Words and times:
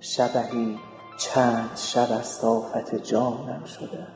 شبهی 0.00 0.78
چند 1.18 1.70
شب 1.76 2.12
است 2.12 2.44
آفت 2.44 2.94
جانم 2.94 3.64
شده 3.64 4.06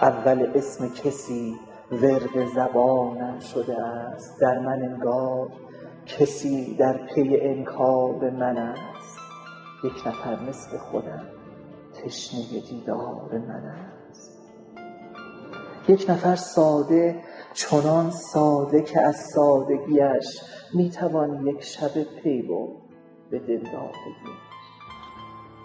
اول 0.00 0.52
اسم 0.54 0.88
کسی 0.88 1.56
ورد 1.92 2.46
زبانم 2.54 3.38
شده 3.38 3.82
است. 3.82 4.40
در 4.40 4.58
من 4.58 4.82
انگار 4.82 5.48
کسی 6.06 6.76
در 6.76 7.06
پی 7.06 7.40
انکار 7.40 8.30
من 8.30 8.58
است. 8.58 9.18
یک 9.84 10.06
نفر 10.06 10.40
مثل 10.48 10.78
خودم 10.78 11.26
تشنه 11.94 12.60
دیدار 12.60 13.38
من 13.38 13.64
است. 14.10 14.38
یک 15.88 16.06
نفر 16.08 16.36
ساده 16.36 17.22
چنان 17.54 18.10
ساده 18.10 18.82
که 18.82 19.00
از 19.00 19.16
سادگیش 19.16 20.40
می 20.74 20.90
توان 20.90 21.46
یک 21.46 21.62
شب 21.64 22.02
پی 22.02 22.42
برد. 22.42 22.87
به 23.30 23.38
دلدادگیش 23.38 24.48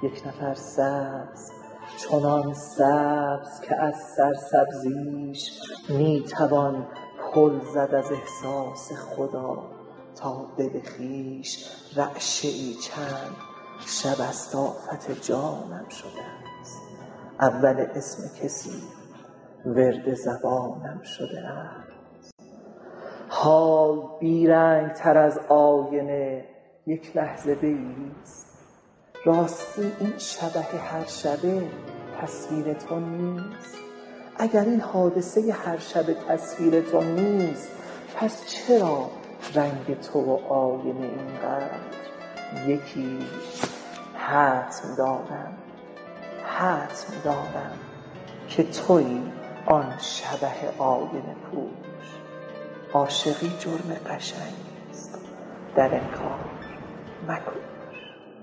یک 0.04 0.28
نفر 0.28 0.54
سبز 0.54 1.52
چنان 1.98 2.54
سبز 2.54 3.62
که 3.62 3.76
از 3.76 3.96
سرسبزیش 3.96 5.62
می 5.90 6.24
توان 6.24 6.88
پل 7.34 7.60
زد 7.60 7.96
از 7.96 8.12
احساس 8.12 8.92
خدا 8.92 9.72
تا 10.16 10.46
دل 10.58 10.80
خویش 10.98 11.70
رعشه 11.96 12.48
ای 12.48 12.74
چند 12.74 13.36
شب 13.86 14.22
است 14.22 14.56
آفت 14.56 15.12
جانم 15.22 15.86
شده 15.90 16.22
است. 16.62 16.82
اول 17.40 17.88
اسم 17.96 18.44
کسی 18.44 18.84
ورد 19.66 20.14
زبانم 20.14 21.02
شده 21.04 21.40
است. 21.48 22.34
حال 23.30 24.02
بی 24.20 24.48
رنگ 24.48 24.92
تر 24.92 25.18
از 25.18 25.38
آینه 25.50 26.46
یک 26.88 27.18
لحظه 27.18 27.56
بایست 27.56 28.48
راستی 29.26 29.92
این 30.00 30.18
شبح 30.18 30.76
هر 30.94 31.06
شبه 31.06 31.68
تصویر 32.22 32.74
تو 32.74 33.00
نیست. 33.00 33.78
اگر 34.38 34.62
این 34.62 34.82
حادثه 34.82 35.54
هر 35.54 35.78
شبه 35.78 36.14
تصویر 36.14 36.82
تو 36.82 37.02
نیست 37.02 37.72
پس 38.16 38.48
چرا 38.48 39.10
رنگ 39.56 40.00
تو 40.00 40.20
و 40.20 40.54
آینه 40.54 41.06
اینقدر 41.06 41.70
یکی؟ 42.68 43.20
حتم 44.16 44.96
دارم 44.98 45.58
حتم 46.46 47.14
دارم 47.24 47.78
که 48.48 48.64
تویی 48.64 49.32
آن 49.66 49.94
شبح 49.98 50.82
آینه 50.82 51.36
پوش. 51.52 52.08
عاشقی 52.94 53.52
جرم 53.60 53.98
قشنگی 54.10 54.90
است. 54.92 55.20
در 55.76 55.96
انکار. 55.96 56.43
卖。 57.28 57.83